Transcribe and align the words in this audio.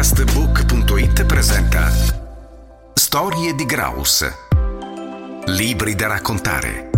Podcastbook.it 0.00 1.26
presenta 1.26 1.92
Storie 2.94 3.54
di 3.54 3.66
Graus. 3.66 4.24
Libri 5.44 5.94
da 5.94 6.06
raccontare 6.06 6.88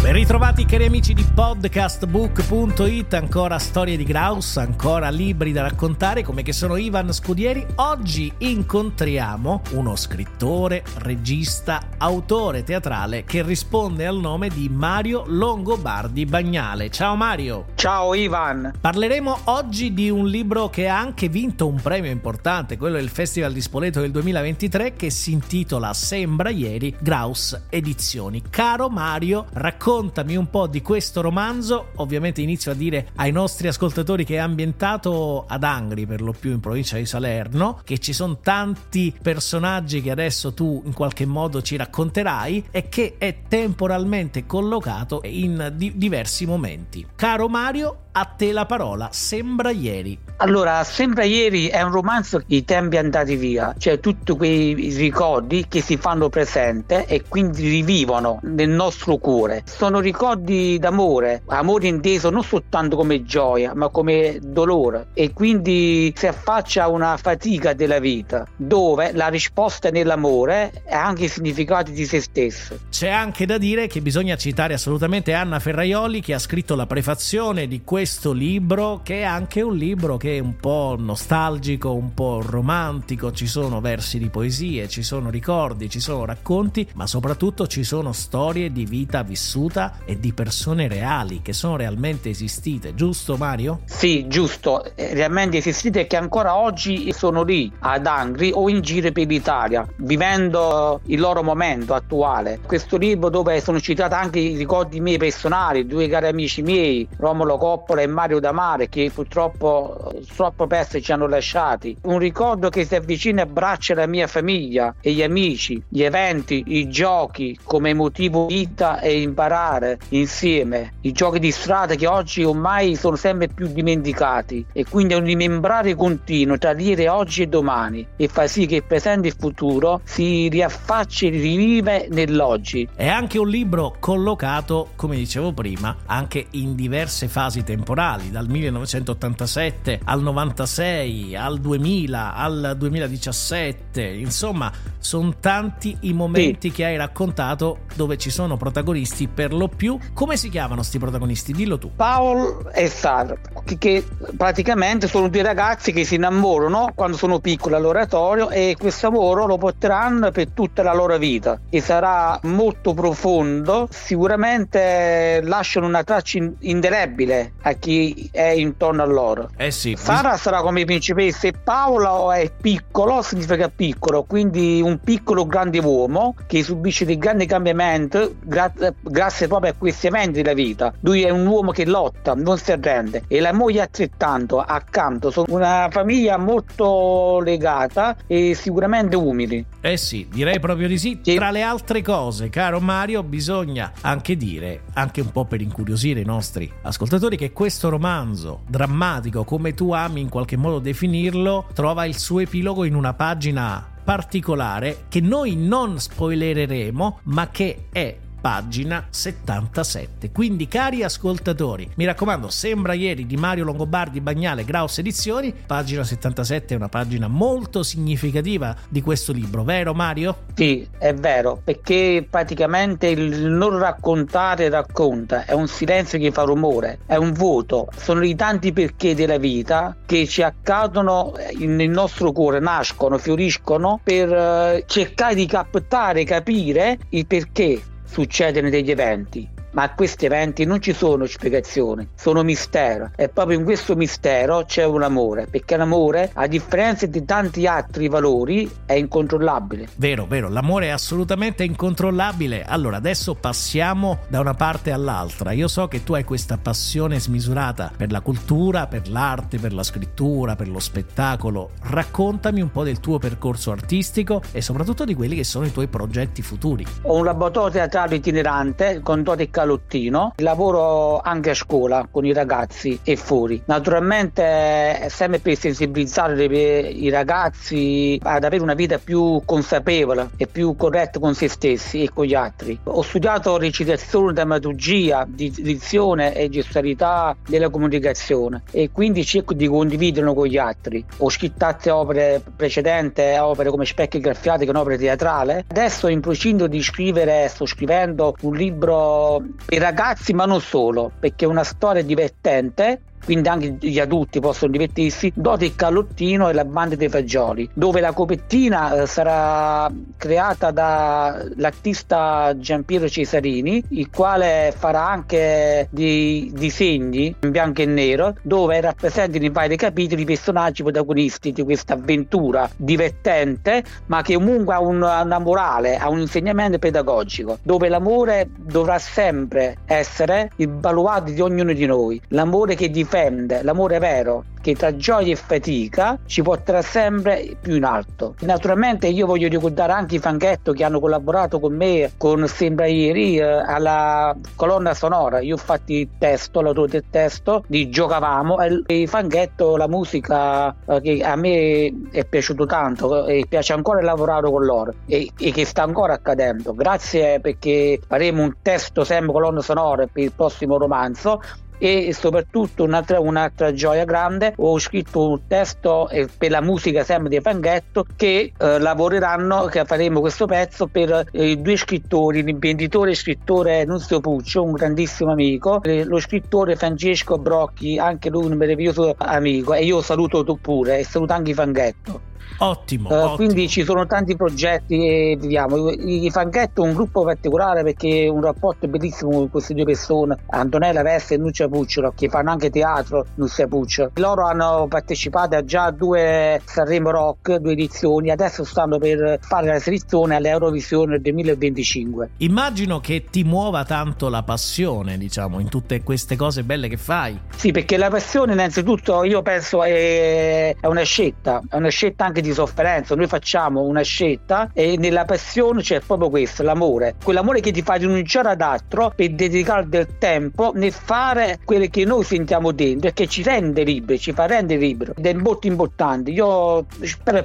Ben 0.00 0.12
ritrovati 0.12 0.64
cari 0.64 0.86
amici 0.86 1.12
di 1.12 1.22
podcastbook.it, 1.22 3.12
ancora 3.12 3.58
storie 3.58 3.96
di 3.96 4.04
Graus, 4.04 4.56
ancora 4.56 5.10
libri 5.10 5.52
da 5.52 5.62
raccontare 5.62 6.22
come 6.22 6.42
che 6.42 6.52
sono 6.52 6.76
Ivan 6.76 7.12
Scudieri. 7.12 7.66
Oggi 7.74 8.32
incontriamo 8.38 9.60
uno 9.72 9.96
scrittore, 9.96 10.84
regista, 10.98 11.88
autore 11.98 12.62
teatrale 12.62 13.24
che 13.24 13.42
risponde 13.42 14.06
al 14.06 14.18
nome 14.18 14.48
di 14.48 14.68
Mario 14.68 15.24
Longobardi 15.26 16.24
Bagnale. 16.24 16.90
Ciao 16.90 17.16
Mario! 17.16 17.66
Ciao 17.74 18.14
Ivan! 18.14 18.72
Parleremo 18.80 19.38
oggi 19.44 19.94
di 19.94 20.10
un 20.10 20.26
libro 20.26 20.68
che 20.68 20.88
ha 20.88 20.98
anche 20.98 21.28
vinto 21.28 21.66
un 21.66 21.80
premio 21.80 22.10
importante, 22.10 22.76
quello 22.76 22.96
del 22.96 23.08
Festival 23.08 23.52
di 23.52 23.60
Spoleto 23.60 24.00
del 24.00 24.10
2023 24.10 24.94
che 24.94 25.10
si 25.10 25.32
intitola 25.32 25.92
Sembra 25.94 26.50
ieri 26.50 26.94
Graus 26.98 27.60
Edizioni. 27.68 28.42
Caro 28.50 28.88
Mario, 28.88 29.46
racconta 29.52 29.96
raccontami 30.08 30.36
un 30.36 30.48
po' 30.48 30.66
di 30.66 30.82
questo 30.82 31.20
romanzo. 31.20 31.88
Ovviamente 31.96 32.40
inizio 32.40 32.72
a 32.72 32.74
dire 32.74 33.08
ai 33.16 33.32
nostri 33.32 33.68
ascoltatori 33.68 34.24
che 34.24 34.34
è 34.34 34.38
ambientato 34.38 35.44
ad 35.46 35.64
Angri, 35.64 36.06
per 36.06 36.20
lo 36.20 36.32
più 36.32 36.50
in 36.52 36.60
provincia 36.60 36.96
di 36.96 37.06
Salerno, 37.06 37.80
che 37.84 37.98
ci 37.98 38.12
sono 38.12 38.38
tanti 38.38 39.14
personaggi 39.20 40.00
che 40.02 40.10
adesso 40.10 40.52
tu 40.52 40.82
in 40.84 40.92
qualche 40.92 41.26
modo 41.26 41.62
ci 41.62 41.76
racconterai 41.88 42.66
e 42.70 42.88
che 42.88 43.14
è 43.18 43.34
temporalmente 43.48 44.46
collocato 44.46 45.22
in 45.24 45.72
di- 45.74 45.96
diversi 45.96 46.46
momenti. 46.46 47.06
Caro 47.16 47.48
Mario, 47.48 48.07
a 48.18 48.24
te 48.24 48.50
la 48.50 48.66
parola, 48.66 49.10
sembra 49.12 49.70
ieri. 49.70 50.18
Allora, 50.40 50.82
sembra 50.84 51.24
ieri 51.24 51.66
è 51.66 51.82
un 51.82 51.90
romanzo 51.90 52.42
di 52.44 52.64
tempi 52.64 52.96
andati 52.96 53.36
via, 53.36 53.74
cioè 53.78 53.98
tutti 54.00 54.36
quei 54.36 54.74
ricordi 54.96 55.66
che 55.68 55.80
si 55.80 55.96
fanno 55.96 56.28
presente 56.28 57.06
e 57.06 57.24
quindi 57.28 57.68
rivivono 57.68 58.40
nel 58.42 58.68
nostro 58.68 59.18
cuore. 59.18 59.62
Sono 59.66 60.00
ricordi 60.00 60.78
d'amore, 60.78 61.42
amore 61.46 61.88
inteso 61.88 62.30
non 62.30 62.42
soltanto 62.42 62.96
come 62.96 63.24
gioia, 63.24 63.72
ma 63.74 63.88
come 63.88 64.38
dolore 64.40 65.08
e 65.14 65.32
quindi 65.32 66.12
si 66.16 66.26
affaccia 66.26 66.84
a 66.84 66.88
una 66.88 67.16
fatica 67.16 67.72
della 67.72 67.98
vita, 67.98 68.46
dove 68.56 69.12
la 69.12 69.28
risposta 69.28 69.90
nell'amore 69.90 70.82
è 70.84 70.94
anche 70.94 71.24
il 71.24 71.30
significato 71.30 71.90
di 71.90 72.04
se 72.04 72.20
stesso. 72.20 72.78
C'è 72.90 73.10
anche 73.10 73.44
da 73.44 73.58
dire 73.58 73.86
che 73.88 74.00
bisogna 74.00 74.36
citare 74.36 74.74
assolutamente 74.74 75.32
Anna 75.32 75.58
Ferraioli 75.58 76.20
che 76.20 76.34
ha 76.34 76.38
scritto 76.38 76.76
la 76.76 76.86
prefazione 76.86 77.66
di 77.66 77.82
questo 77.82 78.06
questo 78.08 78.32
libro 78.32 79.00
che 79.02 79.18
è 79.18 79.24
anche 79.24 79.60
un 79.60 79.76
libro 79.76 80.16
che 80.16 80.36
è 80.36 80.38
un 80.38 80.56
po' 80.56 80.96
nostalgico, 80.98 81.92
un 81.92 82.14
po' 82.14 82.40
romantico, 82.40 83.32
ci 83.32 83.46
sono 83.46 83.82
versi 83.82 84.18
di 84.18 84.30
poesie, 84.30 84.88
ci 84.88 85.02
sono 85.02 85.28
ricordi, 85.28 85.90
ci 85.90 86.00
sono 86.00 86.24
racconti, 86.24 86.88
ma 86.94 87.06
soprattutto 87.06 87.66
ci 87.66 87.84
sono 87.84 88.14
storie 88.14 88.72
di 88.72 88.86
vita 88.86 89.22
vissuta 89.22 89.98
e 90.06 90.18
di 90.18 90.32
persone 90.32 90.88
reali 90.88 91.42
che 91.42 91.52
sono 91.52 91.76
realmente 91.76 92.30
esistite, 92.30 92.94
giusto 92.94 93.36
Mario? 93.36 93.80
Sì, 93.84 94.26
giusto, 94.26 94.96
eh, 94.96 95.12
realmente 95.12 95.58
esistite 95.58 96.06
che 96.06 96.16
ancora 96.16 96.56
oggi 96.56 97.12
sono 97.12 97.42
lì 97.42 97.70
ad 97.80 98.06
Angri 98.06 98.52
o 98.54 98.70
in 98.70 98.80
giro 98.80 99.12
per 99.12 99.26
l'Italia, 99.26 99.86
vivendo 99.96 101.02
il 101.08 101.20
loro 101.20 101.42
momento 101.42 101.92
attuale. 101.92 102.58
Questo 102.64 102.96
libro 102.96 103.28
dove 103.28 103.60
sono 103.60 103.78
citati 103.78 104.14
anche 104.14 104.38
i 104.38 104.56
ricordi 104.56 104.98
miei 104.98 105.18
personali, 105.18 105.86
due 105.86 106.08
cari 106.08 106.28
amici 106.28 106.62
miei, 106.62 107.06
Romolo 107.18 107.58
Coppola 107.88 108.02
e 108.02 108.06
Mario 108.06 108.38
Damare 108.38 108.90
che 108.90 109.10
purtroppo 109.14 110.12
troppo 110.36 110.66
presto 110.66 111.00
ci 111.00 111.10
hanno 111.10 111.26
lasciati. 111.26 111.96
Un 112.02 112.18
ricordo 112.18 112.68
che 112.68 112.84
si 112.84 112.94
avvicina 112.94 113.40
e 113.40 113.44
abbraccia 113.44 113.94
la 113.94 114.06
mia 114.06 114.26
famiglia 114.26 114.94
e 115.00 115.12
gli 115.12 115.22
amici, 115.22 115.82
gli 115.88 116.02
eventi, 116.02 116.64
i 116.66 116.88
giochi 116.90 117.58
come 117.62 117.94
motivo 117.94 118.44
vita 118.44 119.00
e 119.00 119.22
imparare 119.22 119.98
insieme. 120.10 120.96
I 121.00 121.12
giochi 121.12 121.38
di 121.38 121.50
strada 121.50 121.94
che 121.94 122.06
oggi 122.06 122.44
ormai 122.44 122.94
sono 122.94 123.16
sempre 123.16 123.48
più 123.48 123.68
dimenticati 123.68 124.66
e 124.70 124.84
quindi 124.84 125.14
è 125.14 125.16
un 125.16 125.24
rimembrare 125.24 125.94
continuo 125.94 126.58
tra 126.58 126.78
ieri, 126.78 127.06
oggi 127.06 127.42
e 127.42 127.46
domani 127.46 128.06
e 128.16 128.28
fa 128.28 128.46
sì 128.46 128.66
che 128.66 128.76
il 128.76 128.84
presente 128.84 129.28
e 129.28 129.30
il 129.30 129.36
futuro 129.38 130.02
si 130.04 130.48
riaffacci 130.48 131.28
e 131.28 131.30
rivive 131.30 132.08
nell'oggi. 132.10 132.86
È 132.94 133.08
anche 133.08 133.38
un 133.38 133.48
libro 133.48 133.96
collocato, 133.98 134.90
come 134.94 135.16
dicevo 135.16 135.52
prima, 135.52 135.96
anche 136.04 136.48
in 136.50 136.74
diverse 136.74 137.28
fasi 137.28 137.64
temporali 137.64 137.76
temporali, 137.78 138.30
dal 138.30 138.48
1987 138.48 140.00
al 140.04 140.20
96, 140.20 141.36
al 141.36 141.60
2000, 141.60 142.34
al 142.34 142.74
2017, 142.76 144.02
insomma, 144.02 144.70
sono 144.98 145.34
tanti 145.38 145.96
i 146.00 146.12
momenti 146.12 146.68
sì. 146.68 146.74
che 146.74 146.84
hai 146.84 146.96
raccontato 146.96 147.80
dove 147.94 148.18
ci 148.18 148.30
sono 148.30 148.56
protagonisti 148.56 149.28
per 149.28 149.52
lo 149.52 149.68
più. 149.68 149.96
Come 150.12 150.36
si 150.36 150.48
chiamano 150.48 150.76
questi 150.76 150.98
protagonisti? 150.98 151.52
Dillo 151.52 151.78
tu. 151.78 151.92
Paul 151.94 152.70
e 152.74 152.88
Sara, 152.88 153.36
che, 153.64 153.78
che 153.78 154.04
praticamente 154.36 155.06
sono 155.06 155.28
due 155.28 155.42
ragazzi 155.42 155.92
che 155.92 156.04
si 156.04 156.16
innamorano 156.16 156.92
quando 156.94 157.16
sono 157.16 157.38
piccoli 157.38 157.76
all'oratorio 157.76 158.50
e 158.50 158.74
questo 158.78 159.06
amore 159.06 159.46
lo 159.46 159.56
porteranno 159.56 160.30
per 160.32 160.48
tutta 160.50 160.82
la 160.82 160.94
loro 160.94 161.16
vita 161.16 161.60
e 161.70 161.80
sarà 161.80 162.38
molto 162.42 162.92
profondo, 162.92 163.88
sicuramente 163.90 165.40
lasciano 165.44 165.86
una 165.86 166.02
traccia 166.02 166.38
indelebile 166.60 167.52
a 167.68 167.72
chi 167.74 168.28
è 168.32 168.48
intorno 168.48 169.02
a 169.02 169.06
loro. 169.06 169.50
Eh 169.56 169.70
sì. 169.70 169.94
Sara 169.96 170.32
bis- 170.32 170.40
sarà 170.42 170.60
come 170.62 170.84
principessa 170.84 171.46
e 171.48 171.52
Paolo 171.52 172.32
è 172.32 172.50
piccolo, 172.50 173.22
significa 173.22 173.68
piccolo, 173.68 174.24
quindi 174.24 174.80
un 174.82 174.98
piccolo 174.98 175.46
grande 175.46 175.78
uomo 175.78 176.34
che 176.46 176.62
subisce 176.62 177.04
dei 177.04 177.18
grandi 177.18 177.46
cambiamenti 177.46 178.36
gra- 178.40 178.72
grazie 179.00 179.46
proprio 179.46 179.72
a 179.72 179.74
questi 179.76 180.06
eventi 180.06 180.42
della 180.42 180.54
vita. 180.54 180.92
Lui 181.00 181.22
è 181.22 181.30
un 181.30 181.46
uomo 181.46 181.70
che 181.70 181.86
lotta, 181.86 182.34
non 182.34 182.58
si 182.58 182.72
arrende 182.72 183.24
e 183.28 183.40
la 183.40 183.52
moglie 183.52 183.82
altrettanto 183.82 184.60
accanto. 184.60 185.30
Sono 185.30 185.46
una 185.48 185.88
famiglia 185.90 186.36
molto 186.36 187.40
legata 187.40 188.16
e 188.26 188.54
sicuramente 188.54 189.16
umili. 189.16 189.64
Eh 189.80 189.96
sì, 189.96 190.26
direi 190.30 190.60
proprio 190.60 190.88
di 190.88 190.98
sì. 190.98 191.18
sì. 191.22 191.34
Tra 191.34 191.50
le 191.50 191.62
altre 191.62 192.02
cose, 192.02 192.48
caro 192.48 192.80
Mario, 192.80 193.22
bisogna 193.22 193.92
anche 194.00 194.36
dire, 194.36 194.82
anche 194.94 195.20
un 195.20 195.30
po' 195.30 195.44
per 195.44 195.60
incuriosire 195.60 196.20
i 196.20 196.24
nostri 196.24 196.70
ascoltatori, 196.82 197.36
che 197.36 197.52
questo 197.58 197.88
romanzo 197.88 198.60
drammatico, 198.68 199.42
come 199.42 199.74
tu 199.74 199.90
ami 199.90 200.20
in 200.20 200.28
qualche 200.28 200.56
modo 200.56 200.78
definirlo, 200.78 201.66
trova 201.74 202.04
il 202.04 202.16
suo 202.16 202.38
epilogo 202.38 202.84
in 202.84 202.94
una 202.94 203.14
pagina 203.14 203.84
particolare 204.04 205.06
che 205.08 205.20
noi 205.20 205.56
non 205.56 205.98
spoilereremo, 205.98 207.18
ma 207.24 207.48
che 207.48 207.86
è 207.90 208.16
pagina 208.40 209.06
77. 209.10 210.30
Quindi, 210.30 210.68
cari 210.68 211.02
ascoltatori, 211.02 211.90
mi 211.96 212.04
raccomando, 212.04 212.48
sembra 212.48 212.92
ieri 212.92 213.26
di 213.26 213.36
Mario 213.36 213.64
Longobardi 213.64 214.20
Bagnale 214.20 214.64
Graus 214.64 214.98
Edizioni. 214.98 215.54
Pagina 215.66 216.04
77 216.04 216.74
è 216.74 216.76
una 216.76 216.88
pagina 216.88 217.28
molto 217.28 217.82
significativa 217.82 218.74
di 218.88 219.02
questo 219.02 219.32
libro, 219.32 219.64
vero 219.64 219.94
Mario? 219.94 220.36
Sì, 220.54 220.86
è 220.98 221.14
vero, 221.14 221.60
perché 221.62 222.26
praticamente 222.28 223.08
il 223.08 223.46
non 223.46 223.78
raccontare 223.78 224.68
racconta, 224.68 225.44
è 225.44 225.52
un 225.52 225.68
silenzio 225.68 226.18
che 226.18 226.30
fa 226.30 226.42
rumore, 226.42 227.00
è 227.06 227.16
un 227.16 227.32
voto, 227.32 227.88
sono 227.96 228.24
i 228.24 228.34
tanti 228.34 228.72
perché 228.72 229.14
della 229.14 229.38
vita 229.38 229.96
che 230.06 230.26
ci 230.26 230.42
accadono 230.42 231.34
nel 231.58 231.90
nostro 231.90 232.32
cuore, 232.32 232.60
nascono, 232.60 233.18
fioriscono 233.18 234.00
per 234.02 234.32
eh, 234.32 234.84
cercare 234.86 235.34
di 235.34 235.46
captare, 235.46 236.24
capire 236.24 236.98
il 237.10 237.26
perché 237.26 237.80
succedono 238.08 238.70
degli 238.70 238.90
eventi 238.90 239.48
ma 239.72 239.82
a 239.84 239.94
questi 239.94 240.26
eventi 240.26 240.64
non 240.64 240.80
ci 240.80 240.92
sono 240.92 241.26
spiegazioni, 241.26 242.08
sono 242.14 242.42
mistero 242.42 243.10
e 243.16 243.28
proprio 243.28 243.58
in 243.58 243.64
questo 243.64 243.96
mistero 243.96 244.64
c'è 244.64 244.84
un 244.84 245.02
amore, 245.02 245.46
perché 245.46 245.76
l'amore, 245.76 246.30
a 246.34 246.46
differenza 246.46 247.06
di 247.06 247.24
tanti 247.24 247.66
altri 247.66 248.08
valori, 248.08 248.70
è 248.86 248.94
incontrollabile. 248.94 249.88
Vero, 249.96 250.26
vero, 250.26 250.48
l'amore 250.48 250.86
è 250.86 250.90
assolutamente 250.90 251.64
incontrollabile. 251.64 252.64
Allora, 252.64 252.96
adesso 252.96 253.34
passiamo 253.34 254.20
da 254.28 254.40
una 254.40 254.54
parte 254.54 254.92
all'altra. 254.92 255.52
Io 255.52 255.68
so 255.68 255.88
che 255.88 256.04
tu 256.04 256.14
hai 256.14 256.24
questa 256.24 256.58
passione 256.58 257.20
smisurata 257.20 257.90
per 257.96 258.10
la 258.10 258.20
cultura, 258.20 258.86
per 258.86 259.08
l'arte, 259.08 259.58
per 259.58 259.72
la 259.72 259.82
scrittura, 259.82 260.56
per 260.56 260.68
lo 260.68 260.78
spettacolo. 260.78 261.70
Raccontami 261.82 262.60
un 262.60 262.70
po' 262.70 262.84
del 262.84 263.00
tuo 263.00 263.18
percorso 263.18 263.70
artistico 263.70 264.42
e 264.52 264.60
soprattutto 264.60 265.04
di 265.04 265.14
quelli 265.14 265.36
che 265.36 265.44
sono 265.44 265.66
i 265.66 265.72
tuoi 265.72 265.88
progetti 265.88 266.42
futuri. 266.42 266.86
Ho 267.02 267.16
un 267.16 267.24
laboratorio 267.24 267.70
teatrale 267.70 268.16
itinerante 268.16 269.00
con 269.02 269.22
Dote 269.22 269.50
calottino, 269.58 270.34
lavoro 270.36 271.20
anche 271.20 271.50
a 271.50 271.54
scuola 271.54 272.06
con 272.08 272.24
i 272.24 272.32
ragazzi 272.32 273.00
e 273.02 273.16
fuori. 273.16 273.60
Naturalmente 273.64 275.08
sempre 275.08 275.40
per 275.40 275.56
sensibilizzare 275.56 276.44
i 276.44 277.08
ragazzi 277.10 278.20
ad 278.22 278.44
avere 278.44 278.62
una 278.62 278.74
vita 278.74 278.98
più 278.98 279.42
consapevole 279.44 280.30
e 280.36 280.46
più 280.46 280.76
corretta 280.76 281.18
con 281.18 281.34
se 281.34 281.48
stessi 281.48 282.04
e 282.04 282.10
con 282.12 282.24
gli 282.24 282.34
altri. 282.34 282.78
Ho 282.84 283.02
studiato 283.02 283.58
recitazione, 283.58 284.32
drammaturgia, 284.32 285.26
dizione 285.28 286.34
e 286.34 286.48
gestualità 286.48 287.36
della 287.48 287.68
comunicazione 287.68 288.62
e 288.70 288.90
quindi 288.92 289.24
cerco 289.24 289.54
di 289.54 289.66
condividerlo 289.66 290.34
con 290.34 290.46
gli 290.46 290.56
altri. 290.58 291.04
Ho 291.18 291.30
scritto 291.30 291.64
altre 291.64 291.90
opere 291.90 292.42
precedenti, 292.54 293.22
opere 293.40 293.70
come 293.70 293.84
Specchi 293.84 294.20
graffiati 294.20 294.60
che 294.60 294.66
è 294.66 294.70
un'opera 294.70 294.96
teatrale. 294.96 295.64
Adesso 295.68 296.06
in 296.06 296.20
procinto 296.20 296.68
di 296.68 296.80
scrivere, 296.80 297.48
sto 297.48 297.66
scrivendo 297.66 298.36
un 298.42 298.54
libro 298.54 299.42
per 299.64 299.80
ragazzi 299.80 300.32
ma 300.32 300.44
non 300.44 300.60
solo, 300.60 301.12
perché 301.18 301.44
è 301.44 301.48
una 301.48 301.64
storia 301.64 302.02
divertente 302.02 303.02
quindi 303.28 303.48
anche 303.48 303.76
gli 303.78 304.00
adulti 304.00 304.40
possono 304.40 304.72
divertirsi, 304.72 305.30
Doti 305.34 305.66
il 305.66 305.76
callottino 305.76 306.48
e 306.48 306.54
la 306.54 306.64
banda 306.64 306.96
dei 306.96 307.10
fagioli, 307.10 307.68
dove 307.74 308.00
la 308.00 308.14
copertina 308.14 309.02
eh, 309.02 309.06
sarà 309.06 309.92
creata 310.16 310.70
dall'artista 310.70 312.54
Giampiero 312.56 313.06
Cesarini, 313.06 313.84
il 313.90 314.08
quale 314.08 314.72
farà 314.74 315.06
anche 315.06 315.88
dei 315.90 316.50
disegni 316.54 317.34
in 317.38 317.50
bianco 317.50 317.82
e 317.82 317.84
nero, 317.84 318.34
dove 318.40 318.80
rappresentano 318.80 319.44
in 319.44 319.52
vari 319.52 319.76
capitoli 319.76 320.22
i 320.22 320.24
personaggi 320.24 320.82
protagonisti 320.82 321.52
di 321.52 321.62
questa 321.62 321.92
avventura 321.92 322.66
divertente, 322.78 323.84
ma 324.06 324.22
che 324.22 324.36
comunque 324.36 324.72
ha 324.72 324.80
una 324.80 325.38
morale, 325.38 325.98
ha 325.98 326.08
un 326.08 326.20
insegnamento 326.20 326.78
pedagogico, 326.78 327.58
dove 327.62 327.90
l'amore 327.90 328.48
dovrà 328.56 328.98
sempre 328.98 329.76
essere 329.84 330.50
il 330.56 330.68
baluardo 330.68 331.30
di 331.30 331.42
ognuno 331.42 331.74
di 331.74 331.84
noi, 331.84 332.18
l'amore 332.28 332.74
che 332.74 332.88
difende 332.88 333.16
difende 333.18 333.62
l'amore 333.62 333.98
vero 333.98 334.44
che 334.60 334.74
tra 334.74 334.94
gioia 334.96 335.32
e 335.32 335.36
fatica 335.36 336.18
ci 336.26 336.42
porterà 336.42 336.82
sempre 336.82 337.56
più 337.60 337.76
in 337.76 337.84
alto. 337.84 338.34
Naturalmente 338.40 339.06
io 339.06 339.24
voglio 339.24 339.48
ricordare 339.48 339.92
anche 339.92 340.16
i 340.16 340.18
Fanghetto 340.18 340.72
che 340.72 340.84
hanno 340.84 341.00
collaborato 341.00 341.60
con 341.60 341.74
me, 341.74 342.12
con 342.16 342.46
Sembra 342.48 342.86
Ieri, 342.86 343.38
eh, 343.38 343.44
alla 343.44 344.36
colonna 344.56 344.94
sonora. 344.94 345.40
Io 345.40 345.54
ho 345.54 345.58
fatto 345.58 345.92
il 345.92 346.08
testo, 346.18 346.60
l'autore 346.60 346.88
del 346.88 347.04
testo 347.08 347.64
di 347.66 347.88
Giocavamo 347.88 348.58
e 348.58 349.00
i 349.00 349.06
Fanghetto, 349.06 349.76
la 349.76 349.88
musica 349.88 350.74
eh, 350.86 351.00
che 351.00 351.22
a 351.22 351.36
me 351.36 352.08
è 352.10 352.24
piaciuto 352.24 352.66
tanto 352.66 353.26
e 353.26 353.46
piace 353.48 353.72
ancora 353.72 354.02
lavorare 354.02 354.50
con 354.50 354.64
loro 354.64 354.92
e, 355.06 355.30
e 355.38 355.52
che 355.52 355.64
sta 355.64 355.82
ancora 355.84 356.14
accadendo. 356.14 356.74
Grazie 356.74 357.40
perché 357.40 358.00
faremo 358.06 358.42
un 358.42 358.54
testo 358.60 359.04
sempre 359.04 359.32
colonna 359.32 359.60
sonora 359.60 360.06
per 360.06 360.24
il 360.24 360.32
prossimo 360.32 360.76
romanzo 360.78 361.40
e 361.78 362.12
soprattutto 362.12 362.84
un'altra, 362.84 363.20
un'altra 363.20 363.72
gioia 363.72 364.04
grande 364.04 364.52
ho 364.56 364.78
scritto 364.78 365.28
un 365.30 365.46
testo 365.46 366.08
eh, 366.08 366.28
per 366.36 366.50
la 366.50 366.60
musica 366.60 367.04
sempre 367.04 367.28
di 367.28 367.40
Fanghetto 367.40 368.04
che 368.16 368.52
eh, 368.56 368.78
lavoreranno 368.78 369.66
che 369.66 369.84
faremo 369.84 370.20
questo 370.20 370.46
pezzo 370.46 370.86
per 370.86 371.26
eh, 371.32 371.56
due 371.56 371.76
scrittori 371.76 372.42
l'imprenditore 372.42 373.12
e 373.12 373.14
scrittore 373.14 373.84
Nunzio 373.84 374.20
Puccio 374.20 374.64
un 374.64 374.72
grandissimo 374.72 375.32
amico 375.32 375.82
e 375.82 376.04
lo 376.04 376.18
scrittore 376.18 376.76
Francesco 376.76 377.38
Brocchi 377.38 377.98
anche 377.98 378.28
lui 378.28 378.46
un 378.46 378.56
meraviglioso 378.56 379.14
amico 379.16 379.74
e 379.74 379.84
io 379.84 380.00
saluto 380.02 380.44
tu 380.44 380.58
pure 380.60 380.98
e 380.98 381.04
saluto 381.04 381.32
anche 381.32 381.54
Fanghetto 381.54 382.36
Ottimo, 382.58 383.08
uh, 383.08 383.12
ottimo, 383.12 383.36
Quindi 383.36 383.68
ci 383.68 383.84
sono 383.84 384.06
tanti 384.06 384.36
progetti 384.36 385.06
e 385.06 385.36
viviamo. 385.38 385.90
I 385.90 386.30
Fanghetto 386.30 386.84
è 386.84 386.88
un 386.88 386.94
gruppo 386.94 387.24
particolare 387.24 387.82
perché 387.82 388.24
è 388.24 388.28
un 388.28 388.42
rapporto 388.42 388.88
bellissimo 388.88 389.30
con 389.30 389.50
queste 389.50 389.74
due 389.74 389.84
persone, 389.84 390.36
Antonella 390.50 391.02
Veste 391.02 391.34
e 391.34 391.36
Nuccia 391.38 391.68
Pucciolo, 391.68 392.12
che 392.16 392.28
fanno 392.28 392.50
anche 392.50 392.70
teatro, 392.70 393.26
Nuccia 393.36 393.66
Pucciolo. 393.66 394.10
Loro 394.14 394.46
hanno 394.46 394.86
partecipato 394.88 395.56
a 395.56 395.64
già 395.64 395.90
due 395.90 396.60
Sanremo 396.64 397.10
Rock, 397.10 397.56
due 397.56 397.72
edizioni, 397.72 398.30
adesso 398.30 398.64
stanno 398.64 398.98
per 398.98 399.38
fare 399.40 399.68
la 399.68 399.78
selezione 399.78 400.36
all'Eurovisione 400.36 401.18
2025. 401.18 402.30
Immagino 402.38 403.00
che 403.00 403.26
ti 403.30 403.44
muova 403.44 403.84
tanto 403.84 404.28
la 404.28 404.42
passione, 404.42 405.18
diciamo, 405.18 405.60
in 405.60 405.68
tutte 405.68 406.02
queste 406.02 406.36
cose 406.36 406.64
belle 406.64 406.88
che 406.88 406.96
fai. 406.96 407.38
Sì, 407.54 407.70
perché 407.70 407.96
la 407.96 408.08
passione 408.08 408.52
innanzitutto 408.52 409.24
io 409.24 409.42
penso 409.42 409.82
è, 409.82 410.74
è 410.78 410.86
una 410.86 411.02
scelta, 411.02 411.62
è 411.68 411.76
una 411.76 411.88
scelta 411.88 412.24
anche 412.24 412.37
di 412.40 412.48
di 412.48 412.54
sofferenza, 412.54 413.14
noi 413.14 413.26
facciamo 413.26 413.82
una 413.82 414.02
scelta 414.02 414.70
e 414.72 414.96
nella 414.98 415.24
passione 415.24 415.82
c'è 415.82 416.00
proprio 416.00 416.30
questo, 416.30 416.62
l'amore, 416.62 417.14
quell'amore 417.22 417.60
che 417.60 417.70
ti 417.70 417.82
fa 417.82 417.94
rinunciare 417.94 418.48
ad 418.48 418.60
altro 418.60 419.12
per 419.14 419.30
dedicare 419.30 419.88
del 419.88 420.18
tempo 420.18 420.72
nel 420.74 420.92
fare 420.92 421.58
quello 421.64 421.86
che 421.90 422.04
noi 422.04 422.24
sentiamo 422.24 422.72
dentro 422.72 423.10
e 423.10 423.12
che 423.12 423.26
ci 423.26 423.42
rende 423.42 423.84
liberi, 423.84 424.18
ci 424.18 424.32
fa 424.32 424.46
rendere 424.46 424.80
liberi 424.80 425.12
ed 425.16 425.26
è 425.26 425.34
molto 425.34 425.66
importante. 425.66 426.30
Io 426.30 426.86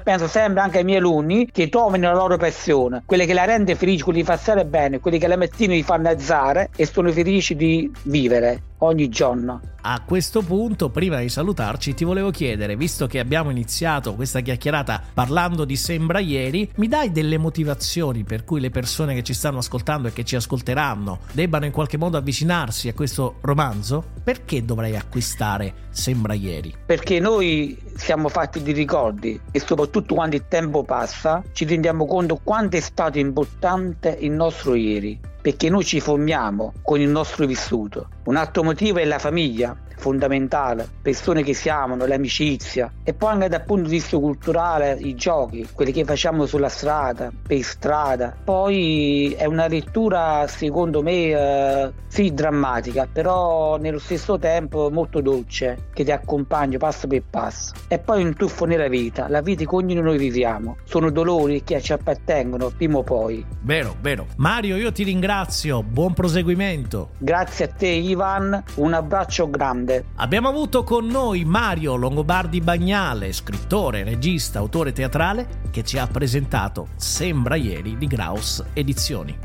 penso 0.03 0.27
sempre 0.27 0.61
anche 0.61 0.79
ai 0.79 0.83
miei 0.83 0.97
alunni 0.97 1.49
che 1.51 1.69
trovino 1.69 2.07
la 2.07 2.17
loro 2.17 2.37
passione, 2.37 3.03
quelle 3.05 3.25
che 3.25 3.33
la 3.33 3.45
rende 3.45 3.75
felice, 3.75 4.03
quelli 4.03 4.19
che 4.19 4.25
fa 4.25 4.37
stare 4.37 4.65
bene, 4.65 4.99
quelli 4.99 5.19
che 5.19 5.27
la 5.27 5.37
mattina 5.37 5.73
gli 5.73 5.83
fanno 5.83 6.07
alzare 6.07 6.69
e 6.75 6.85
sono 6.85 7.11
felici 7.11 7.55
di 7.55 7.91
vivere 8.03 8.71
ogni 8.85 9.09
giorno. 9.09 9.61
A 9.85 10.01
questo 10.05 10.41
punto, 10.41 10.89
prima 10.89 11.19
di 11.19 11.27
salutarci, 11.27 11.93
ti 11.93 12.05
volevo 12.05 12.31
chiedere, 12.31 12.77
visto 12.77 13.05
che 13.05 13.19
abbiamo 13.19 13.49
iniziato 13.49 14.15
questa 14.15 14.39
chiacchierata 14.39 15.01
parlando 15.13 15.65
di 15.65 15.75
Sembra 15.75 16.19
ieri, 16.19 16.71
mi 16.77 16.87
dai 16.87 17.11
delle 17.11 17.37
motivazioni 17.37 18.23
per 18.23 18.45
cui 18.45 18.61
le 18.61 18.69
persone 18.69 19.13
che 19.13 19.23
ci 19.23 19.33
stanno 19.33 19.57
ascoltando 19.57 20.07
e 20.07 20.13
che 20.13 20.23
ci 20.23 20.37
ascolteranno 20.37 21.19
debbano 21.33 21.65
in 21.65 21.73
qualche 21.73 21.97
modo 21.97 22.15
avvicinarsi 22.15 22.87
a 22.87 22.93
questo 22.93 23.39
romanzo? 23.41 24.05
Perché 24.23 24.63
dovrei 24.63 24.95
acquistare 24.95 25.73
Sembra 25.89 26.33
ieri? 26.33 26.73
Perché 26.85 27.19
noi 27.19 27.77
siamo 27.95 28.29
fatti 28.29 28.63
di 28.63 28.71
ricordi 28.71 29.39
e 29.51 29.59
soprattutto 29.59 30.15
quando 30.15 30.37
il 30.37 30.45
tempo 30.47 30.83
passa 30.83 31.43
ci 31.51 31.65
rendiamo 31.65 32.05
conto 32.05 32.39
quanto 32.41 32.77
è 32.77 32.79
stato 32.79 33.19
importante 33.19 34.17
il 34.21 34.31
nostro 34.31 34.75
ieri 34.75 35.31
perché 35.43 35.69
noi 35.69 35.83
ci 35.83 35.99
formiamo 35.99 36.71
con 36.81 37.01
il 37.01 37.09
nostro 37.09 37.45
vissuto. 37.45 38.07
Un 38.23 38.37
altro 38.37 38.63
motivo 38.63 38.99
è 38.99 39.03
la 39.03 39.19
famiglia, 39.19 39.75
fondamentale, 40.03 40.85
persone 41.01 41.43
che 41.43 41.53
si 41.53 41.69
amano, 41.69 42.05
l'amicizia 42.05 42.91
e 43.05 43.13
poi 43.13 43.31
anche 43.31 43.47
dal 43.47 43.63
punto 43.63 43.87
di 43.87 43.95
vista 43.95 44.17
culturale 44.17 44.97
i 44.99 45.15
giochi, 45.15 45.65
quelli 45.71 45.93
che 45.93 46.03
facciamo 46.03 46.45
sulla 46.45 46.67
strada, 46.67 47.31
per 47.47 47.61
strada. 47.61 48.35
Poi 48.43 49.33
è 49.37 49.45
una 49.45 49.67
lettura 49.67 50.45
secondo 50.47 51.01
me 51.01 51.29
eh, 51.29 51.91
sì 52.07 52.33
drammatica, 52.33 53.07
però 53.11 53.77
nello 53.77 53.97
stesso 53.97 54.37
tempo 54.37 54.89
molto 54.91 55.21
dolce, 55.21 55.87
che 55.93 56.03
ti 56.03 56.11
accompagna 56.11 56.77
passo 56.77 57.07
per 57.07 57.23
passo. 57.29 57.71
E 57.87 57.97
poi 57.97 58.23
un 58.23 58.35
tuffo 58.35 58.65
nella 58.65 58.89
vita, 58.89 59.29
la 59.29 59.39
vita 59.39 59.63
che 59.63 59.73
ognuno 59.73 60.01
noi 60.01 60.17
viviamo, 60.17 60.75
sono 60.83 61.11
dolori 61.11 61.63
che 61.63 61.81
ci 61.81 61.93
appartengono 61.93 62.73
prima 62.75 62.97
o 62.97 63.03
poi. 63.03 63.45
Vero, 63.61 63.95
vero. 64.01 64.27
Mario, 64.35 64.75
io 64.75 64.91
ti 64.91 65.03
ringrazio, 65.03 65.81
buon 65.81 66.13
proseguimento. 66.13 67.11
Grazie 67.19 67.65
a 67.65 67.67
te 67.69 67.87
Ivan, 67.87 68.61
un 68.75 68.93
abbraccio 68.93 69.49
grande 69.49 69.92
grande. 69.93 70.05
Abbiamo 70.15 70.49
avuto 70.49 70.83
con 70.83 71.05
noi 71.05 71.45
Mario 71.45 71.95
Longobardi 71.95 72.61
Bagnale, 72.61 73.31
scrittore, 73.31 74.03
regista, 74.03 74.59
autore 74.59 74.91
teatrale, 74.91 75.61
che 75.71 75.83
ci 75.83 75.97
ha 75.97 76.07
presentato 76.07 76.87
Sembra 76.95 77.55
ieri 77.55 77.97
di 77.97 78.07
Graus 78.07 78.63
Edizioni. 78.73 79.37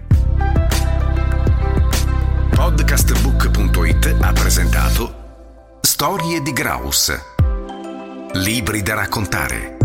Podcastbook.it 2.50 4.16
ha 4.20 4.32
presentato 4.32 5.14
Storie 5.80 6.40
di 6.42 6.52
Graus. 6.52 7.12
Libri 8.32 8.82
da 8.82 8.94
raccontare 8.94 9.77